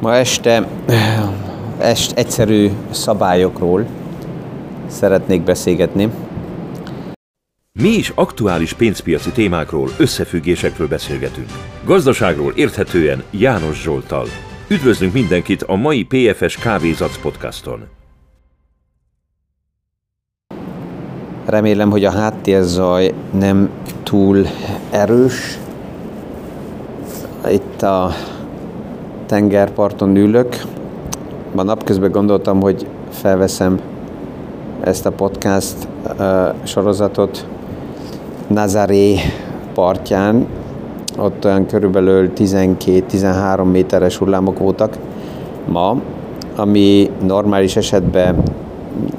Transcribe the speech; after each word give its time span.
Ma 0.00 0.16
este 0.16 0.68
est 1.78 2.12
egyszerű 2.12 2.70
szabályokról 2.90 3.86
szeretnék 4.86 5.42
beszélgetni. 5.42 6.10
Mi 7.72 7.88
is 7.88 8.12
aktuális 8.14 8.72
pénzpiaci 8.72 9.30
témákról, 9.30 9.88
összefüggésekről 9.98 10.88
beszélgetünk. 10.88 11.48
Gazdaságról 11.84 12.52
érthetően 12.56 13.22
János 13.30 13.82
Zsoltal. 13.82 14.26
Üdvözlünk 14.68 15.12
mindenkit 15.12 15.62
a 15.62 15.74
mai 15.74 16.04
PFS 16.04 16.56
Kávézac 16.56 17.20
podcaston. 17.20 17.88
Remélem, 21.46 21.90
hogy 21.90 22.04
a 22.04 22.10
háttérzaj 22.10 23.14
nem 23.38 23.70
túl 24.02 24.46
erős. 24.90 25.58
Itt 27.50 27.82
a 27.82 28.14
tengerparton 29.30 30.16
ülök. 30.16 30.62
Ma 31.54 31.62
napközben 31.62 32.10
gondoltam, 32.10 32.60
hogy 32.60 32.86
felveszem 33.10 33.80
ezt 34.80 35.06
a 35.06 35.10
podcast 35.10 35.76
uh, 36.18 36.26
sorozatot 36.62 37.46
Nazaré 38.46 39.16
partján. 39.74 40.46
Ott 41.18 41.44
olyan 41.44 41.66
körülbelül 41.66 42.30
12-13 42.36 43.70
méteres 43.70 44.16
hullámok 44.16 44.58
voltak 44.58 44.96
ma, 45.68 46.00
ami 46.56 47.10
normális 47.26 47.76
esetben 47.76 48.42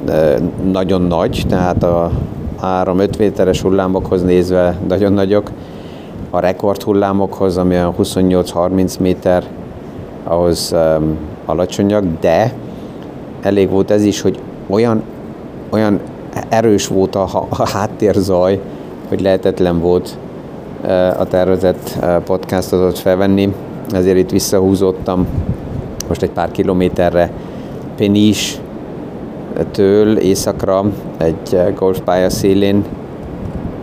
uh, 0.07 0.37
nagyon 0.71 1.01
nagy, 1.01 1.43
tehát 1.49 1.83
a 1.83 2.11
3-5 2.61 3.17
méteres 3.17 3.61
hullámokhoz 3.61 4.23
nézve 4.23 4.77
nagyon 4.87 5.13
nagyok. 5.13 5.51
A 6.29 6.39
rekord 6.39 6.81
hullámokhoz, 6.81 7.57
ami 7.57 7.75
a 7.75 7.93
28-30 7.99 8.99
méter 8.99 9.43
ahhoz 10.23 10.71
um, 10.73 11.17
alacsonyak, 11.45 12.03
de 12.19 12.53
elég 13.41 13.69
volt 13.69 13.91
ez 13.91 14.03
is, 14.03 14.21
hogy 14.21 14.39
olyan, 14.69 15.03
olyan 15.69 15.99
erős 16.49 16.87
volt 16.87 17.15
a, 17.15 17.47
a 17.49 17.69
háttérzaj, 17.69 18.59
hogy 19.07 19.21
lehetetlen 19.21 19.79
volt 19.79 20.17
uh, 20.83 20.89
a 21.19 21.25
tervezett 21.25 21.97
uh, 22.01 22.15
podcastot 22.15 22.99
felvenni, 22.99 23.53
ezért 23.91 24.17
itt 24.17 24.29
visszahúzottam 24.29 25.27
most 26.07 26.21
egy 26.21 26.31
pár 26.31 26.51
kilométerre 26.51 27.31
Penis 27.95 28.59
től 29.71 30.17
északra 30.17 30.85
egy 31.17 31.53
uh, 31.53 31.73
golfpálya 31.73 32.29
szélén. 32.29 32.83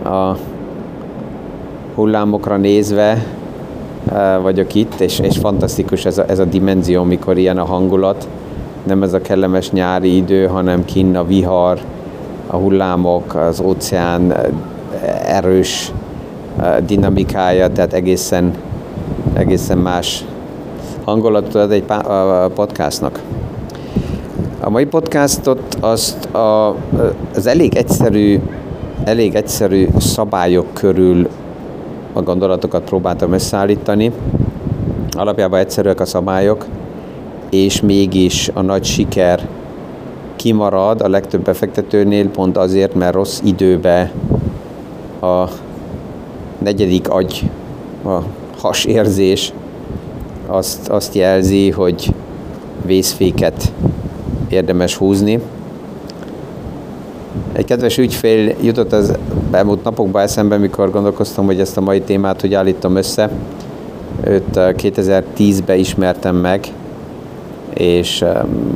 A 0.03 0.35
hullámokra 1.95 2.57
nézve, 2.57 3.25
vagyok 4.41 4.75
itt, 4.75 4.99
és, 4.99 5.19
és 5.19 5.37
fantasztikus 5.37 6.05
ez 6.05 6.17
a, 6.17 6.23
ez 6.27 6.39
a 6.39 6.45
dimenzió, 6.45 7.03
mikor 7.03 7.37
ilyen 7.37 7.57
a 7.57 7.65
hangulat. 7.65 8.27
Nem 8.83 9.03
ez 9.03 9.13
a 9.13 9.21
kellemes 9.21 9.71
nyári 9.71 10.15
idő, 10.15 10.47
hanem 10.47 10.85
kinn 10.85 11.15
a 11.15 11.25
vihar, 11.25 11.79
a 12.47 12.55
hullámok, 12.55 13.35
az 13.35 13.59
óceán 13.59 14.33
erős 15.25 15.91
dinamikája, 16.85 17.71
tehát 17.71 17.93
egészen, 17.93 18.53
egészen 19.33 19.77
más 19.77 20.25
hangulatot 21.03 21.55
ad 21.55 21.71
egy 21.71 21.83
podcastnak. 22.53 23.21
A 24.59 24.69
mai 24.69 24.85
podcastot 24.85 25.77
azt 25.79 26.25
a, 26.25 26.75
az 27.35 27.47
elég 27.47 27.75
egyszerű, 27.75 28.39
elég 29.03 29.35
egyszerű 29.35 29.87
szabályok 29.97 30.73
körül 30.73 31.27
a 32.13 32.21
gondolatokat 32.21 32.83
próbáltam 32.83 33.33
összeállítani. 33.33 34.11
Alapjában 35.11 35.59
egyszerűek 35.59 35.99
a 35.99 36.05
szabályok, 36.05 36.65
és 37.49 37.81
mégis 37.81 38.49
a 38.53 38.61
nagy 38.61 38.83
siker 38.83 39.47
kimarad 40.35 41.01
a 41.01 41.09
legtöbb 41.09 41.41
befektetőnél 41.41 42.29
pont 42.29 42.57
azért, 42.57 42.93
mert 42.93 43.13
rossz 43.13 43.39
időbe 43.43 44.11
a 45.21 45.47
negyedik 46.57 47.09
agy, 47.09 47.49
a 48.05 48.17
hasérzés 48.57 49.53
azt, 50.47 50.89
azt 50.89 51.15
jelzi, 51.15 51.69
hogy 51.69 52.13
vészféket 52.85 53.71
érdemes 54.49 54.95
húzni. 54.95 55.39
Egy 57.53 57.65
kedves 57.65 57.97
ügyfél 57.97 58.55
jutott 58.61 58.91
az 58.91 59.13
elmúlt 59.51 59.83
napokban 59.83 60.21
eszembe, 60.21 60.57
mikor 60.57 60.91
gondolkoztam, 60.91 61.45
hogy 61.45 61.59
ezt 61.59 61.77
a 61.77 61.81
mai 61.81 62.01
témát 62.01 62.41
hogy 62.41 62.53
állítom 62.53 62.95
össze. 62.95 63.29
Őt 64.23 64.43
2010-ben 64.53 65.77
ismertem 65.77 66.35
meg, 66.35 66.67
és 67.73 68.25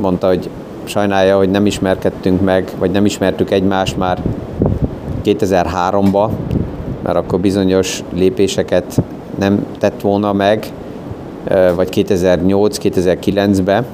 mondta, 0.00 0.26
hogy 0.26 0.50
sajnálja, 0.84 1.36
hogy 1.36 1.50
nem 1.50 1.66
ismerkedtünk 1.66 2.40
meg, 2.40 2.72
vagy 2.78 2.90
nem 2.90 3.04
ismertük 3.04 3.50
egymást 3.50 3.96
már 3.96 4.22
2003-ba, 5.24 6.28
mert 7.02 7.16
akkor 7.16 7.40
bizonyos 7.40 8.02
lépéseket 8.12 9.02
nem 9.38 9.66
tett 9.78 10.00
volna 10.00 10.32
meg, 10.32 10.66
vagy 11.74 11.88
2008-2009-ben, 12.08 13.84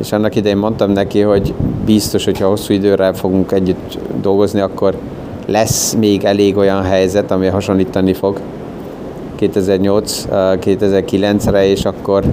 és 0.00 0.12
annak 0.12 0.36
idején 0.36 0.56
mondtam 0.56 0.90
neki, 0.90 1.20
hogy 1.20 1.54
biztos, 1.84 2.24
hogyha 2.24 2.48
hosszú 2.48 2.72
időre 2.72 3.12
fogunk 3.12 3.52
együtt 3.52 3.98
dolgozni, 4.20 4.60
akkor 4.60 4.96
lesz 5.46 5.94
még 5.94 6.24
elég 6.24 6.56
olyan 6.56 6.82
helyzet, 6.82 7.30
ami 7.30 7.46
hasonlítani 7.46 8.12
fog 8.12 8.40
2008-2009-re, 9.40 11.66
és 11.66 11.84
akkor 11.84 12.24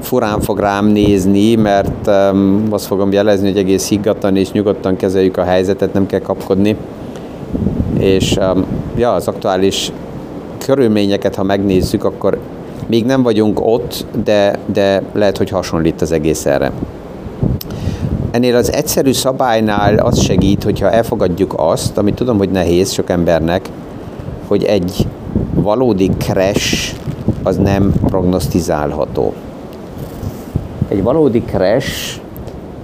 furán 0.00 0.40
fog 0.40 0.58
rám 0.58 0.86
nézni, 0.86 1.54
mert 1.54 2.06
um, 2.06 2.66
azt 2.70 2.86
fogom 2.86 3.12
jelezni, 3.12 3.48
hogy 3.48 3.58
egész 3.58 3.88
higgadtan 3.88 4.36
és 4.36 4.52
nyugodtan 4.52 4.96
kezeljük 4.96 5.36
a 5.36 5.42
helyzetet, 5.42 5.92
nem 5.92 6.06
kell 6.06 6.20
kapkodni. 6.20 6.76
És 7.98 8.36
um, 8.36 8.64
ja, 8.96 9.12
az 9.12 9.28
aktuális 9.28 9.92
körülményeket, 10.58 11.34
ha 11.34 11.42
megnézzük, 11.42 12.04
akkor 12.04 12.38
még 12.86 13.04
nem 13.04 13.22
vagyunk 13.22 13.60
ott, 13.60 14.06
de, 14.24 14.58
de 14.72 15.02
lehet, 15.12 15.36
hogy 15.36 15.50
hasonlít 15.50 16.00
az 16.00 16.12
egész 16.12 16.46
erre. 16.46 16.72
Ennél 18.30 18.56
az 18.56 18.72
egyszerű 18.72 19.12
szabálynál 19.12 19.98
az 19.98 20.20
segít, 20.20 20.62
hogyha 20.62 20.90
elfogadjuk 20.90 21.54
azt, 21.56 21.98
amit 21.98 22.14
tudom, 22.14 22.38
hogy 22.38 22.50
nehéz 22.50 22.92
sok 22.92 23.10
embernek, 23.10 23.68
hogy 24.46 24.64
egy 24.64 25.06
valódi 25.54 26.10
crash 26.18 26.94
az 27.42 27.56
nem 27.56 27.92
prognosztizálható. 28.06 29.32
Egy 30.88 31.02
valódi 31.02 31.42
crash 31.42 32.20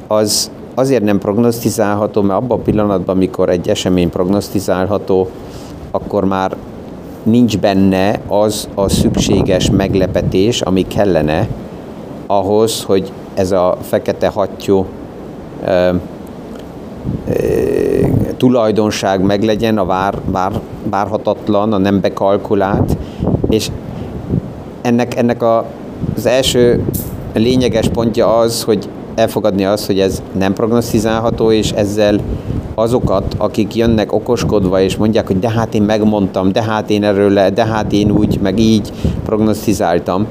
az 0.06 0.50
azért 0.74 1.02
nem 1.02 1.18
prognosztizálható, 1.18 2.22
mert 2.22 2.40
abban 2.40 2.58
a 2.58 2.62
pillanatban, 2.62 3.16
amikor 3.16 3.48
egy 3.48 3.68
esemény 3.68 4.10
prognosztizálható, 4.10 5.28
akkor 5.90 6.24
már 6.24 6.56
nincs 7.30 7.58
benne 7.58 8.20
az 8.26 8.68
a 8.74 8.88
szükséges 8.88 9.70
meglepetés, 9.70 10.60
ami 10.60 10.82
kellene 10.82 11.48
ahhoz, 12.26 12.82
hogy 12.82 13.12
ez 13.34 13.52
a 13.52 13.76
fekete 13.82 14.28
hattyú 14.28 14.86
ö, 15.66 15.94
ö, 17.28 18.06
tulajdonság 18.36 19.22
meglegyen, 19.22 19.78
a 19.78 19.84
vár, 19.84 20.14
vár, 20.24 20.52
várhatatlan, 20.90 21.72
a 21.72 21.78
nem 21.78 22.00
bekalkulált, 22.00 22.96
és 23.48 23.68
ennek, 24.82 25.16
ennek 25.16 25.42
a, 25.42 25.64
az 26.16 26.26
első 26.26 26.84
lényeges 27.34 27.88
pontja 27.88 28.38
az, 28.38 28.62
hogy 28.62 28.88
elfogadni 29.14 29.64
azt, 29.64 29.86
hogy 29.86 30.00
ez 30.00 30.22
nem 30.38 30.52
prognosztizálható, 30.52 31.52
és 31.52 31.70
ezzel 31.70 32.20
azokat, 32.78 33.34
akik 33.38 33.74
jönnek 33.74 34.12
okoskodva, 34.12 34.80
és 34.80 34.96
mondják, 34.96 35.26
hogy 35.26 35.38
de 35.38 35.50
hát 35.50 35.74
én 35.74 35.82
megmondtam, 35.82 36.52
de 36.52 36.62
hát 36.62 36.90
én 36.90 37.04
erről 37.04 37.30
le, 37.30 37.50
de 37.50 37.64
hát 37.64 37.92
én 37.92 38.10
úgy, 38.10 38.38
meg 38.42 38.58
így 38.58 38.92
prognosztizáltam, 39.24 40.26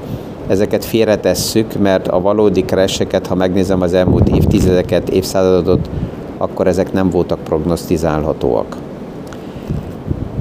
ezeket 0.46 0.84
félretesszük, 0.84 1.78
mert 1.78 2.08
a 2.08 2.20
valódi 2.20 2.64
kereseket, 2.64 3.26
ha 3.26 3.34
megnézem 3.34 3.80
az 3.80 3.94
elmúlt 3.94 4.28
évtizedeket, 4.28 5.08
évszázadot, 5.08 5.88
akkor 6.38 6.66
ezek 6.66 6.92
nem 6.92 7.10
voltak 7.10 7.38
prognosztizálhatóak. 7.38 8.76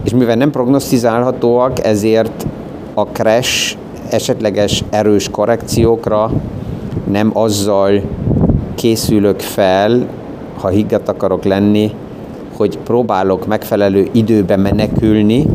És 0.03 0.11
mivel 0.11 0.35
nem 0.35 0.51
prognosztizálhatóak, 0.51 1.85
ezért 1.85 2.45
a 2.93 3.01
crash 3.01 3.75
esetleges 4.09 4.83
erős 4.89 5.29
korrekciókra 5.29 6.31
nem 7.11 7.31
azzal 7.33 8.01
készülök 8.75 9.39
fel, 9.39 10.07
ha 10.57 10.67
higgadt 10.67 11.09
akarok 11.09 11.43
lenni, 11.43 11.91
hogy 12.57 12.77
próbálok 12.77 13.47
megfelelő 13.47 14.07
időbe 14.11 14.55
menekülni, 14.55 15.45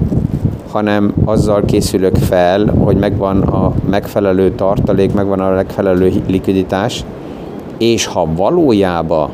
hanem 0.70 1.14
azzal 1.24 1.64
készülök 1.64 2.16
fel, 2.16 2.64
hogy 2.78 2.96
megvan 2.96 3.42
a 3.42 3.72
megfelelő 3.90 4.50
tartalék, 4.50 5.14
megvan 5.14 5.40
a 5.40 5.50
megfelelő 5.50 6.12
likviditás, 6.26 7.04
és 7.78 8.06
ha 8.06 8.28
valójában 8.36 9.30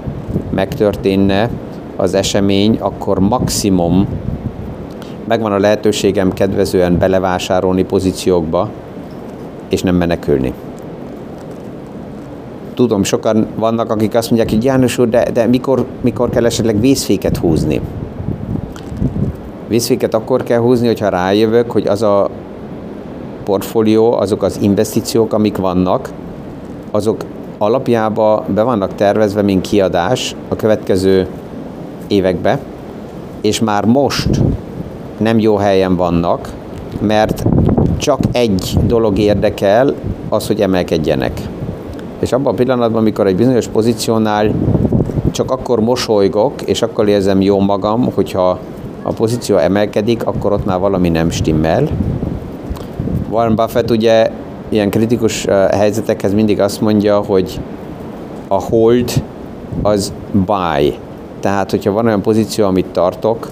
megtörténne 0.51 1.51
az 1.97 2.15
esemény, 2.15 2.77
akkor 2.81 3.19
maximum 3.19 4.07
megvan 5.25 5.53
a 5.53 5.59
lehetőségem 5.59 6.33
kedvezően 6.33 6.99
belevásárolni 6.99 7.85
pozíciókba, 7.85 8.69
és 9.69 9.83
nem 9.83 9.95
menekülni. 9.95 10.53
Tudom, 12.79 13.03
sokan 13.03 13.47
vannak, 13.57 13.91
akik 13.91 14.15
azt 14.15 14.31
mondják, 14.31 14.51
hogy 14.51 14.65
János 14.65 14.99
úr, 14.99 15.09
de, 15.09 15.31
de 15.33 15.47
mikor, 15.47 15.85
mikor 16.01 16.31
kell 16.31 16.45
esetleg 16.45 16.81
vészféket 16.81 17.37
húzni? 17.37 17.81
Vészféket 19.69 20.15
akkor 20.15 20.43
kell 20.43 20.59
húzni, 20.59 20.87
hogyha 20.87 21.09
rájövök, 21.09 21.71
hogy 21.71 21.87
az 21.87 22.03
a 22.03 22.29
portfólió, 23.45 24.13
azok 24.13 24.43
az 24.43 24.59
investíciók, 24.63 25.33
amik 25.33 25.57
vannak, 25.57 26.11
azok 26.91 27.25
alapjába 27.59 28.45
be 28.55 28.63
vannak 28.63 28.95
tervezve, 28.95 29.43
mint 29.43 29.67
kiadás 29.67 30.37
a 30.49 30.57
következő 30.57 31.27
évekbe, 32.07 32.59
és 33.41 33.61
már 33.61 33.85
most 33.85 34.41
nem 35.17 35.39
jó 35.39 35.57
helyen 35.57 35.97
vannak, 35.97 36.53
mert 37.01 37.45
csak 37.97 38.21
egy 38.33 38.77
dolog 38.87 39.19
érdekel, 39.19 39.95
az, 40.29 40.47
hogy 40.47 40.61
emelkedjenek. 40.61 41.58
És 42.21 42.33
abban 42.33 42.53
a 42.53 42.57
pillanatban, 42.57 43.01
amikor 43.01 43.27
egy 43.27 43.37
bizonyos 43.37 43.67
pozíciónál 43.69 44.51
csak 45.31 45.51
akkor 45.51 45.81
mosolygok, 45.81 46.63
és 46.63 46.83
akkor 46.83 47.09
érzem 47.09 47.41
jó 47.41 47.61
magam, 47.61 48.13
hogyha 48.15 48.59
a 49.03 49.13
pozíció 49.13 49.57
emelkedik, 49.57 50.27
akkor 50.27 50.53
ott 50.53 50.65
már 50.65 50.79
valami 50.79 51.09
nem 51.09 51.31
stimmel. 51.31 51.89
Warren 53.31 53.55
Buffett 53.55 53.91
ugye 53.91 54.31
ilyen 54.69 54.91
kritikus 54.91 55.45
helyzetekhez 55.71 56.35
mindig 56.35 56.61
azt 56.61 56.81
mondja, 56.81 57.19
hogy 57.19 57.61
a 58.49 58.61
hold 58.61 59.23
az 59.83 60.13
buy. 60.33 60.95
Tehát, 61.41 61.71
hogyha 61.71 61.93
van 61.93 62.07
olyan 62.07 62.23
pozíció, 62.23 62.67
amit 62.67 62.87
tartok, 62.87 63.49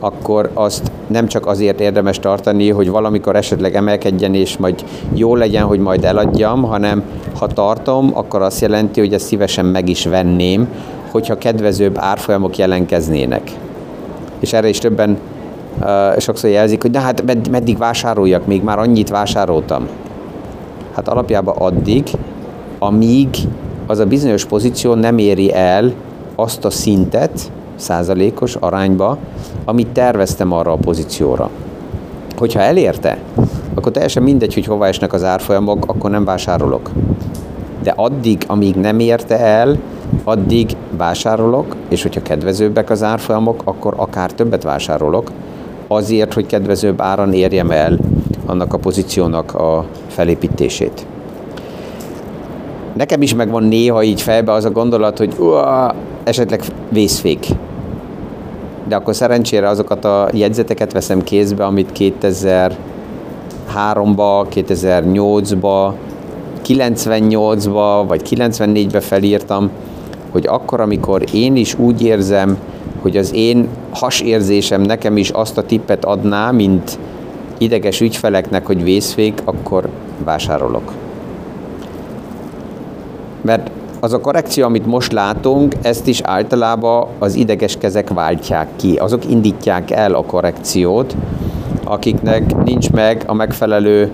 akkor 0.00 0.50
azt 0.54 0.90
nem 1.06 1.26
csak 1.26 1.46
azért 1.46 1.80
érdemes 1.80 2.18
tartani, 2.18 2.70
hogy 2.70 2.90
valamikor 2.90 3.36
esetleg 3.36 3.74
emelkedjen, 3.74 4.34
és 4.34 4.56
majd 4.56 4.84
jó 5.14 5.34
legyen, 5.34 5.64
hogy 5.64 5.78
majd 5.78 6.04
eladjam, 6.04 6.62
hanem 6.62 7.02
ha 7.38 7.46
tartom, 7.46 8.10
akkor 8.14 8.42
azt 8.42 8.60
jelenti, 8.60 9.00
hogy 9.00 9.12
ezt 9.12 9.26
szívesen 9.26 9.64
meg 9.64 9.88
is 9.88 10.06
venném, 10.06 10.68
hogyha 11.10 11.38
kedvezőbb 11.38 11.96
árfolyamok 11.98 12.56
jelenkeznének. 12.56 13.52
És 14.38 14.52
erre 14.52 14.68
is 14.68 14.78
többen 14.78 15.18
uh, 15.80 16.18
sokszor 16.18 16.50
jelzik, 16.50 16.82
hogy 16.82 16.90
de 16.90 17.00
hát 17.00 17.24
med- 17.24 17.50
meddig 17.50 17.78
vásároljak, 17.78 18.46
még 18.46 18.62
már 18.62 18.78
annyit 18.78 19.08
vásároltam. 19.08 19.88
Hát 20.94 21.08
alapjában 21.08 21.56
addig, 21.56 22.08
amíg 22.78 23.28
az 23.86 23.98
a 23.98 24.06
bizonyos 24.06 24.44
pozíció 24.44 24.94
nem 24.94 25.18
éri 25.18 25.54
el 25.54 25.92
azt 26.34 26.64
a 26.64 26.70
szintet, 26.70 27.50
százalékos 27.76 28.54
arányba, 28.54 29.18
amit 29.64 29.88
terveztem 29.88 30.52
arra 30.52 30.72
a 30.72 30.76
pozícióra. 30.76 31.50
Hogyha 32.36 32.60
elérte, 32.60 33.18
akkor 33.78 33.92
teljesen 33.92 34.22
mindegy, 34.22 34.54
hogy 34.54 34.66
hova 34.66 34.86
esnek 34.86 35.12
az 35.12 35.24
árfolyamok, 35.24 35.84
akkor 35.86 36.10
nem 36.10 36.24
vásárolok. 36.24 36.90
De 37.82 37.92
addig, 37.96 38.44
amíg 38.46 38.74
nem 38.74 38.98
érte 38.98 39.38
el, 39.38 39.78
addig 40.24 40.76
vásárolok, 40.96 41.76
és 41.88 42.02
hogyha 42.02 42.22
kedvezőbbek 42.22 42.90
az 42.90 43.02
árfolyamok, 43.02 43.60
akkor 43.64 43.94
akár 43.96 44.32
többet 44.32 44.62
vásárolok, 44.62 45.30
azért, 45.88 46.34
hogy 46.34 46.46
kedvezőbb 46.46 47.00
áron 47.00 47.32
érjem 47.32 47.70
el 47.70 47.98
annak 48.46 48.72
a 48.72 48.78
pozíciónak 48.78 49.54
a 49.54 49.84
felépítését. 50.08 51.06
Nekem 52.94 53.22
is 53.22 53.34
megvan 53.34 53.64
néha 53.64 54.02
így 54.02 54.20
fejbe 54.20 54.52
az 54.52 54.64
a 54.64 54.70
gondolat, 54.70 55.18
hogy 55.18 55.34
uá, 55.38 55.94
esetleg 56.24 56.62
vészfék 56.88 57.46
de 58.88 58.96
akkor 58.96 59.14
szerencsére 59.14 59.68
azokat 59.68 60.04
a 60.04 60.28
jegyzeteket 60.32 60.92
veszem 60.92 61.22
kézbe, 61.22 61.64
amit 61.64 61.92
2003-ba, 63.74 64.46
2008-ba, 64.54 65.92
98-ba 66.66 68.04
vagy 68.08 68.22
94-be 68.28 69.00
felírtam, 69.00 69.70
hogy 70.30 70.46
akkor, 70.46 70.80
amikor 70.80 71.24
én 71.32 71.56
is 71.56 71.78
úgy 71.78 72.02
érzem, 72.02 72.58
hogy 73.00 73.16
az 73.16 73.34
én 73.34 73.68
hasérzésem 73.90 74.80
nekem 74.80 75.16
is 75.16 75.30
azt 75.30 75.58
a 75.58 75.62
tippet 75.62 76.04
adná, 76.04 76.50
mint 76.50 76.98
ideges 77.58 78.00
ügyfeleknek, 78.00 78.66
hogy 78.66 78.82
vészfék, 78.82 79.40
akkor 79.44 79.88
vásárolok. 80.24 80.92
Mert 83.40 83.70
az 84.00 84.12
a 84.12 84.20
korrekció, 84.20 84.64
amit 84.64 84.86
most 84.86 85.12
látunk, 85.12 85.74
ezt 85.82 86.06
is 86.06 86.20
általában 86.20 87.06
az 87.18 87.34
ideges 87.34 87.76
kezek 87.78 88.08
váltják 88.08 88.68
ki. 88.76 88.96
Azok 88.96 89.30
indítják 89.30 89.90
el 89.90 90.14
a 90.14 90.24
korrekciót, 90.24 91.16
akiknek 91.88 92.64
nincs 92.64 92.90
meg 92.90 93.22
a 93.26 93.34
megfelelő 93.34 94.10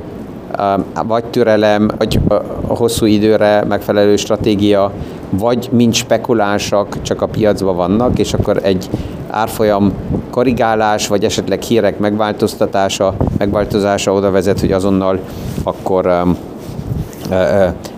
um, 0.58 0.84
vagy 1.06 1.24
türelem, 1.24 1.90
vagy 1.98 2.20
hosszú 2.66 3.06
időre 3.06 3.64
megfelelő 3.68 4.16
stratégia, 4.16 4.92
vagy 5.30 5.68
mint 5.72 5.94
spekulánsak, 5.94 7.02
csak 7.02 7.22
a 7.22 7.26
piacban 7.26 7.76
vannak, 7.76 8.18
és 8.18 8.34
akkor 8.34 8.58
egy 8.62 8.88
árfolyam 9.30 9.92
korrigálás, 10.30 11.08
vagy 11.08 11.24
esetleg 11.24 11.62
hírek 11.62 11.98
megváltoztatása, 11.98 13.14
megváltozása 13.38 14.12
oda 14.12 14.30
vezet, 14.30 14.60
hogy 14.60 14.72
azonnal 14.72 15.18
akkor 15.62 16.06
um, 16.06 16.36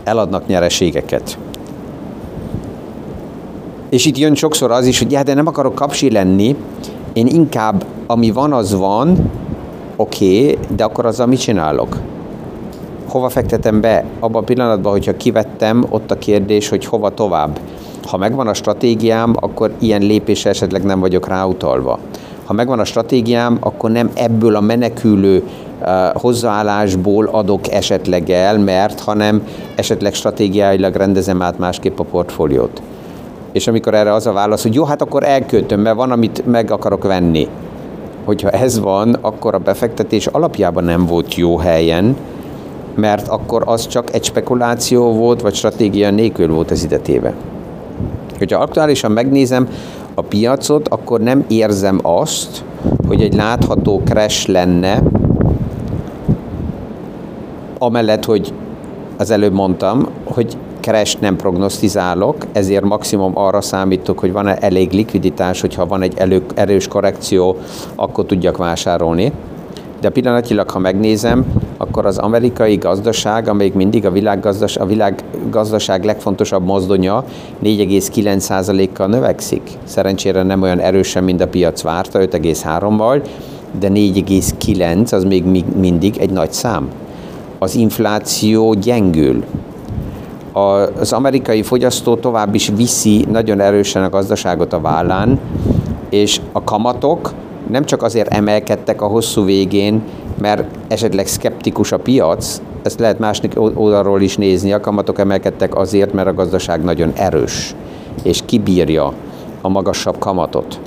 eladnak 0.05 0.47
nyereségeket. 0.47 1.39
És 3.89 4.07
itt 4.07 4.19
jön 4.19 4.35
sokszor 4.35 4.71
az 4.71 4.87
is, 4.87 4.99
hogy 4.99 5.13
ja, 5.13 5.23
de 5.23 5.35
nem 5.35 5.47
akarok 5.47 5.75
kapsi 5.75 6.11
lenni, 6.11 6.57
én 7.13 7.27
inkább, 7.27 7.85
ami 8.07 8.31
van, 8.31 8.53
az 8.53 8.75
van, 8.75 9.31
oké, 9.97 10.51
okay, 10.51 10.59
de 10.77 10.85
akkor 10.85 11.07
azzal 11.07 11.27
mit 11.27 11.41
csinálok? 11.41 11.97
Hova 13.09 13.29
fektetem 13.29 13.81
be? 13.81 14.05
Abban 14.21 14.43
a 14.43 14.45
pillanatban, 14.45 14.93
hogyha 14.93 15.17
kivettem, 15.17 15.85
ott 15.89 16.11
a 16.11 16.19
kérdés, 16.19 16.69
hogy 16.69 16.85
hova 16.85 17.15
tovább. 17.15 17.59
Ha 18.03 18.17
megvan 18.17 18.47
a 18.47 18.55
stratégiám, 18.55 19.35
akkor 19.41 19.73
ilyen 19.79 20.03
lépésre 20.03 20.51
esetleg 20.51 20.85
nem 20.85 21.01
vagyok 21.01 21.29
ráutalva. 21.29 21.99
Ha 22.45 22.53
megvan 22.53 22.79
a 22.79 22.85
stratégiám, 22.85 23.57
akkor 23.61 23.91
nem 23.91 24.11
ebből 24.15 24.57
a 24.57 24.61
menekülő 24.61 25.43
uh, 25.81 25.89
hozzáállásból 26.21 27.27
adok 27.27 27.73
esetleg 27.73 28.31
el, 28.31 28.59
mert 28.59 29.01
hanem 29.01 29.47
esetleg 29.75 30.15
stratégiailag 30.15 30.95
rendezem 30.95 31.43
át 31.43 31.59
másképp 31.59 31.99
a 31.99 32.05
portfóliót 32.05 32.83
és 33.57 33.67
amikor 33.67 33.95
erre 33.95 34.13
az 34.13 34.27
a 34.27 34.33
válasz, 34.33 34.63
hogy 34.63 34.75
jó, 34.75 34.85
hát 34.85 35.03
akkor 35.03 35.25
elköltöm, 35.25 35.81
mert 35.81 35.97
van, 35.97 36.11
amit 36.11 36.47
meg 36.47 36.71
akarok 36.71 37.05
venni. 37.05 37.49
Hogyha 38.27 38.51
ez 38.51 38.81
van, 38.81 39.19
akkor 39.21 39.55
a 39.55 39.59
befektetés 39.59 40.27
alapjában 40.27 40.85
nem 40.85 41.07
volt 41.07 41.35
jó 41.35 41.57
helyen, 41.57 42.17
mert 42.95 43.29
akkor 43.29 43.63
az 43.67 43.87
csak 43.87 44.15
egy 44.15 44.25
spekuláció 44.25 45.13
volt, 45.13 45.41
vagy 45.41 45.55
stratégia 45.55 46.11
nélkül 46.11 46.49
volt 46.55 46.71
az 46.71 46.85
idetéve. 46.85 47.35
Hogyha 48.39 48.61
aktuálisan 48.61 49.13
megnézem 49.13 49.69
a 50.15 50.23
piacot, 50.23 50.89
akkor 50.89 51.21
nem 51.21 51.45
érzem 51.49 51.99
azt, 52.03 52.65
hogy 53.07 53.23
egy 53.23 53.35
látható 53.35 54.03
crash 54.05 54.49
lenne, 54.49 55.03
amellett, 57.79 58.25
hogy 58.25 58.53
az 59.17 59.31
előbb 59.31 59.53
mondtam, 59.53 60.09
hogy 60.25 60.57
keres 60.87 61.17
nem 61.17 61.37
prognosztizálok, 61.37 62.37
ezért 62.53 62.85
maximum 62.85 63.39
arra 63.39 63.61
számítok, 63.61 64.19
hogy 64.19 64.33
van-e 64.33 64.57
elég 64.61 64.93
likviditás, 64.93 65.61
hogyha 65.61 65.87
van 65.87 66.03
egy 66.03 66.13
elő, 66.17 66.43
erős 66.55 66.89
korrekció, 66.89 67.57
akkor 67.95 68.27
tudjak 68.27 68.57
vásárolni. 68.57 69.33
De 70.01 70.09
pillanatilag, 70.09 70.71
ha 70.71 70.79
megnézem, 70.79 71.45
akkor 71.77 72.07
az 72.07 72.19
amerikai 72.19 72.77
gazdaság, 72.77 73.49
amelyik 73.49 73.75
mindig 73.75 74.07
a 74.07 74.11
világgazdaság, 74.11 74.83
a 74.83 74.87
világgazdaság 74.87 76.05
legfontosabb 76.05 76.65
mozdonya, 76.65 77.25
4,9%-kal 77.65 79.07
növekszik. 79.07 79.71
Szerencsére 79.85 80.43
nem 80.43 80.63
olyan 80.63 80.79
erősen, 80.79 81.25
mint 81.25 81.41
a 81.41 81.49
piac 81.49 81.83
várta, 81.83 82.19
5,3-val, 82.19 83.29
de 83.79 83.89
4,9 83.89 85.13
az 85.13 85.25
még 85.25 85.45
mindig 85.77 86.17
egy 86.19 86.31
nagy 86.31 86.53
szám. 86.53 86.89
Az 87.59 87.75
infláció 87.75 88.75
gyengül 88.75 89.45
az 90.57 91.13
amerikai 91.13 91.63
fogyasztó 91.63 92.15
tovább 92.15 92.55
is 92.55 92.73
viszi 92.77 93.25
nagyon 93.31 93.61
erősen 93.61 94.05
a 94.05 94.09
gazdaságot 94.09 94.73
a 94.73 94.81
vállán, 94.81 95.41
és 96.11 96.41
a 96.53 96.65
kamatok 96.65 97.33
nem 97.71 97.85
csak 97.85 98.03
azért 98.03 98.35
emelkedtek 98.35 99.03
a 99.03 99.07
hosszú 99.07 99.45
végén, 99.45 100.03
mert 100.41 100.65
esetleg 100.89 101.27
szkeptikus 101.27 101.93
a 101.93 101.99
piac, 101.99 102.61
ezt 102.83 103.01
lehet 103.01 103.19
másik 103.19 103.53
oldalról 103.57 104.21
is 104.21 104.37
nézni, 104.37 104.73
a 104.73 104.81
kamatok 104.81 105.19
emelkedtek 105.19 105.77
azért, 105.77 106.13
mert 106.13 106.29
a 106.29 106.35
gazdaság 106.35 106.85
nagyon 106.85 107.13
erős, 107.15 107.75
és 108.23 108.43
kibírja 108.45 109.13
a 109.61 109.69
magasabb 109.69 110.19
kamatot. 110.19 110.81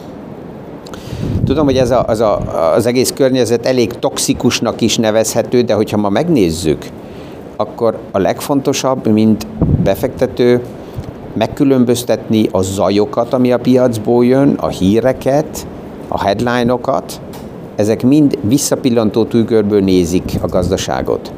Tudom, 1.46 1.66
hogy 1.66 1.78
ez 1.78 1.92
a, 1.92 2.04
az, 2.08 2.20
a, 2.20 2.40
az 2.76 2.86
egész 2.86 3.12
környezet 3.16 3.66
elég 3.66 3.94
toxikusnak 3.94 4.82
is 4.82 4.98
nevezhető, 4.98 5.62
de 5.62 5.74
hogyha 5.74 5.98
ma 5.98 6.10
megnézzük, 6.10 6.86
akkor 7.60 7.98
a 8.12 8.18
legfontosabb, 8.18 9.08
mint 9.08 9.48
befektető, 9.84 10.62
megkülönböztetni 11.34 12.48
a 12.51 12.62
zajokat, 12.62 13.34
ami 13.34 13.51
a 13.51 13.58
piacból 13.58 14.25
jön, 14.25 14.54
a 14.54 14.68
híreket, 14.68 15.68
a 16.08 16.24
headline-okat, 16.24 17.22
ezek 17.75 18.04
mind 18.04 18.38
visszapillantó 18.42 19.24
tükörből 19.24 19.82
nézik 19.82 20.32
a 20.42 20.48
gazdaságot. 20.48 21.32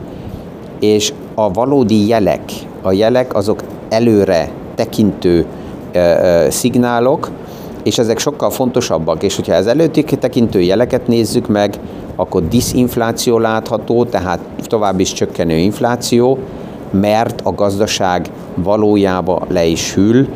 És 0.79 1.13
a 1.35 1.51
valódi 1.51 2.07
jelek, 2.07 2.51
a 2.81 2.91
jelek 2.91 3.35
azok 3.35 3.63
előre 3.89 4.49
tekintő 4.75 5.45
ö, 5.91 5.99
ö, 5.99 6.49
szignálok, 6.49 7.29
és 7.83 7.97
ezek 7.97 8.19
sokkal 8.19 8.49
fontosabbak, 8.49 9.23
és 9.23 9.35
hogyha 9.35 9.55
az 9.55 9.67
előtti 9.67 10.03
tekintő 10.03 10.61
jeleket 10.61 11.07
nézzük 11.07 11.47
meg, 11.47 11.79
akkor 12.15 12.47
diszinfláció 12.47 13.37
látható, 13.39 14.05
tehát 14.05 14.39
tovább 14.61 14.99
is 14.99 15.13
csökkenő 15.13 15.57
infláció, 15.57 16.37
mert 16.91 17.41
a 17.43 17.51
gazdaság 17.51 18.29
valójában 18.55 19.41
le 19.47 19.65
is 19.65 19.93
hűl. 19.93 20.27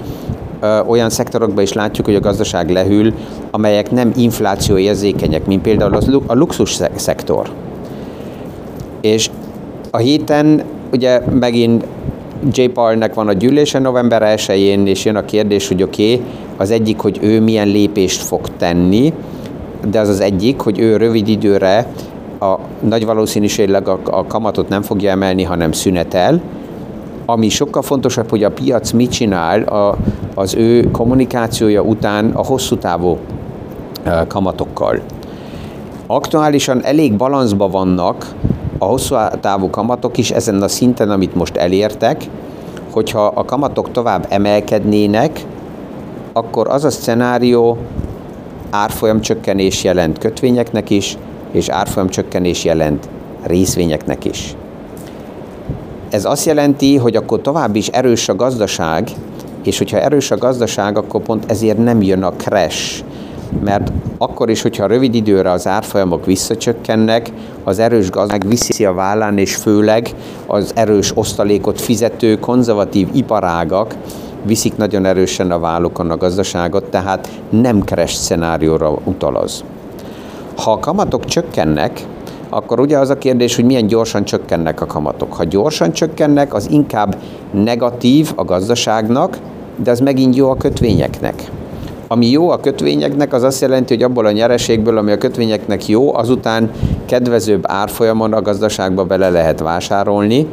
Olyan 0.88 1.10
szektorokban 1.10 1.64
is 1.64 1.74
látjuk, 1.74 2.06
hogy 2.06 2.16
a 2.16 2.20
gazdaság 2.20 2.70
lehűl, 2.70 3.14
amelyek 3.52 3.92
nem 3.92 4.12
infláció 4.16 4.78
érzékenyek, 4.78 5.46
mint 5.46 5.62
például 5.62 6.24
a 6.28 6.34
luxus 6.34 6.80
szektor. 6.96 7.50
És 9.02 9.30
a 9.92 9.98
héten 9.98 10.64
ugye 10.92 11.22
megint 11.40 11.86
J. 12.52 12.64
Paulnek 12.64 13.14
van 13.14 13.28
a 13.28 13.34
gyűlése 13.34 13.80
november 13.80 14.34
1-én, 14.38 14.88
és 14.88 15.06
jön 15.06 15.16
a 15.16 15.26
kérdés, 15.26 15.68
hogy 15.68 15.84
oké, 15.84 16.14
okay, 16.14 16.26
az 16.58 16.72
egyik, 16.72 17.00
hogy 17.00 17.20
ő 17.22 17.42
milyen 17.42 17.68
lépést 17.68 18.22
fog 18.22 18.50
tenni, 18.58 19.14
de 19.90 20.00
az 20.00 20.10
az 20.10 20.20
egyik, 20.20 20.60
hogy 20.60 20.80
ő 20.80 20.98
rövid 20.98 21.28
időre 21.28 21.88
a 22.40 22.56
nagy 22.80 23.06
valószínűséggel 23.06 23.84
a, 23.84 24.00
a 24.04 24.26
kamatot 24.26 24.70
nem 24.70 24.82
fogja 24.82 25.10
emelni, 25.12 25.44
hanem 25.44 25.72
szünetel, 25.72 26.42
ami 27.26 27.50
sokkal 27.50 27.82
fontosabb, 27.82 28.30
hogy 28.30 28.44
a 28.44 28.52
piac 28.52 28.92
mit 28.92 29.12
csinál 29.12 29.62
a, 29.62 29.98
az 30.36 30.56
ő 30.56 30.92
kommunikációja 30.92 31.82
után 31.82 32.32
a 32.32 32.46
hosszú 32.46 32.78
távú 32.78 33.18
kamatokkal. 34.28 35.00
Aktuálisan 36.08 36.84
elég 36.84 37.16
balanszban 37.16 37.72
vannak 37.72 38.36
a 38.78 38.86
hosszú 38.86 39.16
távú 39.40 39.70
kamatok 39.70 40.18
is 40.18 40.32
ezen 40.32 40.62
a 40.62 40.68
szinten, 40.68 41.10
amit 41.10 41.36
most 41.36 41.56
elértek, 41.56 42.24
hogyha 42.92 43.26
a 43.26 43.46
kamatok 43.46 43.92
tovább 43.92 44.26
emelkednének, 44.30 45.46
akkor 46.34 46.68
az 46.68 46.84
a 46.84 46.90
szenárió 46.90 47.78
árfolyam 48.70 49.22
csökkenés 49.22 49.84
jelent 49.84 50.18
kötvényeknek 50.18 50.90
is, 50.90 51.18
és 51.52 51.70
árfolyam 51.70 52.10
csökkenés 52.10 52.64
jelent 52.64 53.10
részvényeknek 53.44 54.26
is. 54.26 54.56
Ez 56.10 56.26
azt 56.26 56.46
jelenti, 56.46 56.98
hogy 56.98 57.16
akkor 57.16 57.42
tovább 57.42 57.76
is 57.76 57.88
erős 57.88 58.30
a 58.30 58.36
gazdaság, 58.36 59.10
és 59.64 59.78
hogyha 59.78 60.00
erős 60.00 60.32
a 60.32 60.38
gazdaság, 60.38 60.98
akkor 60.98 61.22
pont 61.22 61.52
ezért 61.52 61.78
nem 61.78 62.02
jön 62.02 62.24
a 62.24 62.32
crash, 62.32 63.04
mert 63.64 63.92
akkor 64.18 64.50
is, 64.50 64.62
hogyha 64.62 64.86
rövid 64.86 65.16
időre 65.16 65.52
az 65.52 65.68
árfolyamok 65.68 66.26
visszacsökkennek, 66.26 67.32
az 67.64 67.80
erős 67.80 68.10
gazdaság 68.10 68.48
viszi 68.48 68.86
a 68.86 68.94
vállán, 68.94 69.38
és 69.38 69.56
főleg 69.56 70.10
az 70.48 70.72
erős 70.76 71.18
osztalékot 71.18 71.82
fizető 71.82 72.40
konzervatív 72.40 73.08
iparágak 73.14 73.96
viszik 74.46 74.78
nagyon 74.78 75.06
erősen 75.06 75.52
a 75.52 75.60
vállukon 75.60 76.12
a 76.12 76.18
gazdaságot, 76.18 76.84
tehát 76.84 77.30
nem 77.50 77.82
keres 77.82 78.14
szenárióra 78.14 78.98
utal 79.04 79.36
az. 79.36 79.64
Ha 80.56 80.72
a 80.72 80.80
kamatok 80.80 81.26
csökkennek, 81.26 82.06
akkor 82.50 82.80
ugye 82.80 82.98
az 82.98 83.10
a 83.10 83.18
kérdés, 83.18 83.56
hogy 83.56 83.66
milyen 83.66 83.88
gyorsan 83.88 84.24
csökkennek 84.24 84.82
a 84.82 84.86
kamatok. 84.86 85.34
Ha 85.34 85.44
gyorsan 85.44 85.92
csökkennek, 85.92 86.54
az 86.54 86.70
inkább 86.70 87.18
negatív 87.52 88.32
a 88.36 88.44
gazdaságnak, 88.44 89.38
de 89.84 89.92
az 89.92 90.00
megint 90.00 90.36
jó 90.36 90.50
a 90.50 90.56
kötvényeknek. 90.56 91.52
Ami 92.08 92.30
jó 92.30 92.50
a 92.50 92.60
kötvényeknek, 92.60 93.34
az 93.34 93.44
azt 93.44 93.62
jelenti, 93.62 93.94
hogy 93.94 94.04
abból 94.04 94.26
a 94.26 94.32
nyereségből, 94.32 94.98
ami 94.98 95.12
a 95.12 95.18
kötvényeknek 95.18 95.88
jó, 95.88 96.16
azután 96.16 96.72
kedvezőbb 97.06 97.64
árfolyamon 97.68 98.34
a 98.34 98.42
gazdaságba 98.42 99.04
bele 99.04 99.30
lehet 99.30 99.60
vásárolni. 99.60 100.48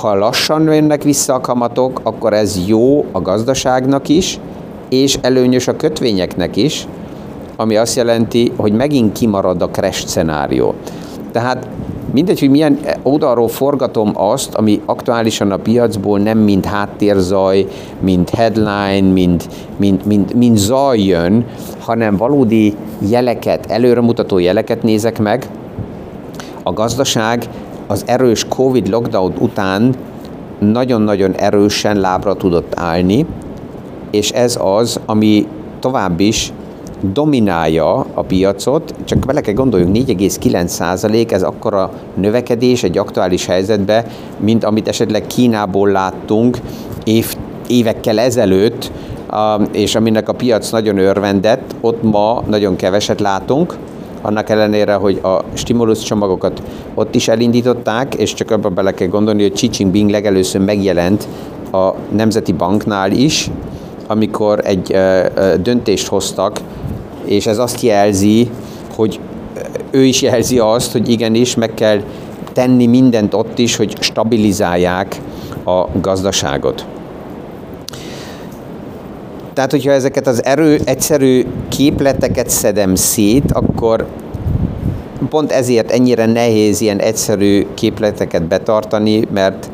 Ha 0.00 0.14
lassan 0.14 0.72
jönnek 0.72 1.02
vissza 1.02 1.34
a 1.34 1.40
kamatok, 1.40 2.00
akkor 2.02 2.32
ez 2.32 2.66
jó 2.66 3.04
a 3.12 3.20
gazdaságnak 3.20 4.08
is, 4.08 4.38
és 4.88 5.18
előnyös 5.20 5.68
a 5.68 5.76
kötvényeknek 5.76 6.56
is, 6.56 6.86
ami 7.56 7.76
azt 7.76 7.96
jelenti, 7.96 8.52
hogy 8.56 8.72
megint 8.72 9.12
kimarad 9.12 9.62
a 9.62 9.68
crash 9.68 10.06
szenárió. 10.06 10.74
Tehát 11.32 11.68
mindegy, 12.12 12.40
hogy 12.40 12.50
milyen 12.50 12.78
oldalról 13.02 13.48
forgatom 13.48 14.10
azt, 14.14 14.54
ami 14.54 14.80
aktuálisan 14.86 15.50
a 15.50 15.56
piacból 15.56 16.18
nem 16.18 16.38
mind 16.38 16.64
háttérzaj, 16.64 17.66
mint 18.00 18.30
headline, 18.30 19.12
mint, 19.12 19.48
mint, 19.76 20.04
mint, 20.04 20.34
mint 20.34 20.56
zaj 20.56 21.00
jön, 21.00 21.44
hanem 21.78 22.16
valódi 22.16 22.74
jeleket, 22.98 23.70
előremutató 23.70 24.38
jeleket 24.38 24.82
nézek 24.82 25.18
meg. 25.18 25.46
A 26.62 26.72
gazdaság 26.72 27.44
az 27.88 28.02
erős 28.06 28.44
Covid 28.48 28.88
lockdown 28.88 29.32
után 29.38 29.94
nagyon-nagyon 30.58 31.34
erősen 31.34 32.00
lábra 32.00 32.34
tudott 32.34 32.72
állni, 32.76 33.26
és 34.10 34.30
ez 34.30 34.58
az, 34.62 35.00
ami 35.06 35.46
tovább 35.80 36.20
is 36.20 36.52
dominálja 37.12 38.06
a 38.14 38.22
piacot, 38.22 38.94
csak 39.04 39.18
bele 39.18 39.40
kell 39.40 39.54
gondoljunk, 39.54 39.96
4,9% 39.96 41.32
ez 41.32 41.42
akkora 41.42 41.90
növekedés 42.14 42.82
egy 42.82 42.98
aktuális 42.98 43.46
helyzetbe, 43.46 44.04
mint 44.38 44.64
amit 44.64 44.88
esetleg 44.88 45.26
Kínából 45.26 45.90
láttunk 45.90 46.58
év, 47.04 47.36
évekkel 47.66 48.18
ezelőtt, 48.18 48.92
és 49.72 49.94
aminek 49.94 50.28
a 50.28 50.32
piac 50.32 50.70
nagyon 50.70 50.98
örvendett, 50.98 51.74
ott 51.80 52.02
ma 52.02 52.42
nagyon 52.46 52.76
keveset 52.76 53.20
látunk, 53.20 53.76
annak 54.22 54.48
ellenére, 54.48 54.94
hogy 54.94 55.18
a 55.22 55.44
stimulus 55.54 56.02
csomagokat 56.02 56.62
ott 56.94 57.14
is 57.14 57.28
elindították, 57.28 58.14
és 58.14 58.34
csak 58.34 58.50
abban 58.50 58.74
bele 58.74 58.94
kell 58.94 59.08
gondolni, 59.08 59.42
hogy 59.42 59.52
Xi 59.52 59.68
Jinping 59.72 60.10
legelőször 60.10 60.60
megjelent 60.60 61.28
a 61.72 61.90
Nemzeti 62.10 62.52
Banknál 62.52 63.12
is, 63.12 63.50
amikor 64.06 64.60
egy 64.64 64.96
döntést 65.62 66.06
hoztak, 66.06 66.60
és 67.24 67.46
ez 67.46 67.58
azt 67.58 67.80
jelzi, 67.80 68.50
hogy 68.94 69.20
ő 69.90 70.04
is 70.04 70.22
jelzi 70.22 70.58
azt, 70.58 70.92
hogy 70.92 71.08
igenis 71.08 71.54
meg 71.54 71.74
kell 71.74 72.00
tenni 72.52 72.86
mindent 72.86 73.34
ott 73.34 73.58
is, 73.58 73.76
hogy 73.76 73.96
stabilizálják 74.00 75.20
a 75.64 75.84
gazdaságot. 76.00 76.86
Tehát, 79.58 79.72
hogyha 79.72 79.92
ezeket 79.92 80.26
az 80.26 80.44
erő, 80.44 80.80
egyszerű 80.84 81.46
képleteket 81.68 82.50
szedem 82.50 82.94
szét, 82.94 83.52
akkor 83.52 84.06
pont 85.28 85.52
ezért 85.52 85.90
ennyire 85.90 86.26
nehéz 86.26 86.80
ilyen 86.80 86.98
egyszerű 86.98 87.66
képleteket 87.74 88.42
betartani, 88.42 89.22
mert 89.32 89.70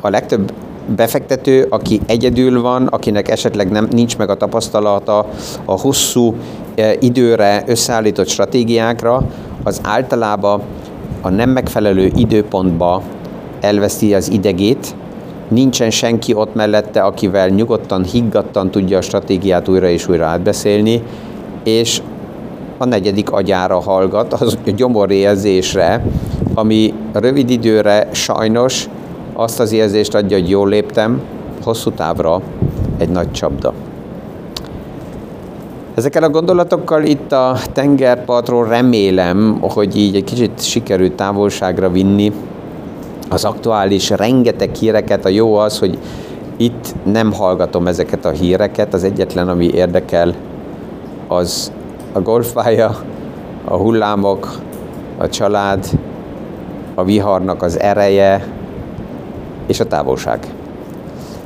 a 0.00 0.08
legtöbb 0.08 0.52
befektető, 0.96 1.66
aki 1.68 2.00
egyedül 2.06 2.62
van, 2.62 2.86
akinek 2.86 3.28
esetleg 3.28 3.70
nem, 3.70 3.88
nincs 3.90 4.18
meg 4.18 4.30
a 4.30 4.36
tapasztalata 4.36 5.28
a 5.64 5.80
hosszú 5.80 6.34
e, 6.74 6.94
időre 7.00 7.62
összeállított 7.66 8.28
stratégiákra, 8.28 9.22
az 9.62 9.80
általában 9.82 10.62
a 11.20 11.28
nem 11.28 11.50
megfelelő 11.50 12.10
időpontba 12.14 13.02
elveszti 13.60 14.14
az 14.14 14.30
idegét, 14.30 14.94
nincsen 15.52 15.90
senki 15.90 16.34
ott 16.34 16.54
mellette, 16.54 17.00
akivel 17.00 17.48
nyugodtan, 17.48 18.04
higgadtan 18.04 18.70
tudja 18.70 18.98
a 18.98 19.00
stratégiát 19.00 19.68
újra 19.68 19.88
és 19.88 20.08
újra 20.08 20.24
átbeszélni, 20.26 21.02
és 21.64 22.02
a 22.78 22.84
negyedik 22.84 23.30
agyára 23.30 23.80
hallgat, 23.80 24.32
az 24.32 24.58
a 24.66 24.70
gyomorérzésre, 24.70 26.04
ami 26.54 26.94
rövid 27.12 27.50
időre 27.50 28.08
sajnos 28.12 28.88
azt 29.32 29.60
az 29.60 29.72
érzést 29.72 30.14
adja, 30.14 30.38
hogy 30.38 30.50
jól 30.50 30.68
léptem, 30.68 31.20
hosszú 31.64 31.90
távra 31.90 32.40
egy 32.98 33.08
nagy 33.08 33.30
csapda. 33.30 33.72
Ezekkel 35.94 36.22
a 36.22 36.30
gondolatokkal 36.30 37.04
itt 37.04 37.32
a 37.32 37.56
tengerpartról 37.72 38.68
remélem, 38.68 39.58
hogy 39.60 39.96
így 39.96 40.16
egy 40.16 40.24
kicsit 40.24 40.62
sikerült 40.62 41.12
távolságra 41.12 41.90
vinni 41.90 42.32
az 43.32 43.44
aktuális 43.44 44.10
rengeteg 44.10 44.74
híreket. 44.74 45.24
A 45.24 45.28
jó 45.28 45.54
az, 45.54 45.78
hogy 45.78 45.98
itt 46.56 46.94
nem 47.04 47.32
hallgatom 47.32 47.86
ezeket 47.86 48.24
a 48.24 48.30
híreket, 48.30 48.94
az 48.94 49.04
egyetlen, 49.04 49.48
ami 49.48 49.66
érdekel, 49.66 50.34
az 51.28 51.72
a 52.12 52.20
golfpálya, 52.20 52.96
a 53.64 53.76
hullámok, 53.76 54.58
a 55.18 55.28
család, 55.28 55.86
a 56.94 57.04
viharnak 57.04 57.62
az 57.62 57.80
ereje, 57.80 58.46
és 59.66 59.80
a 59.80 59.86
távolság. 59.86 60.46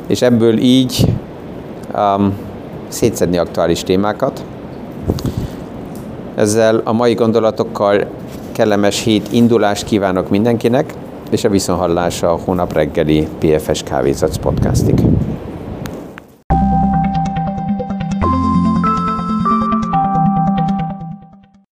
És 0.06 0.22
ebből 0.22 0.58
így 0.58 1.12
um, 1.94 2.34
szétszedni 2.88 3.38
aktuális 3.38 3.82
témákat. 3.82 4.44
Ezzel 6.34 6.80
a 6.84 6.92
mai 6.92 7.14
gondolatokkal 7.14 8.06
kellemes 8.52 9.02
hét 9.02 9.32
indulást 9.32 9.84
kívánok 9.84 10.28
mindenkinek, 10.28 10.94
és 11.30 11.44
a 11.44 11.48
viszonhallásra 11.48 12.32
a 12.32 12.38
hónap 12.44 12.72
reggeli 12.72 13.28
PFS 13.38 13.82
Kávézac 13.82 14.36
podcastig. 14.36 14.94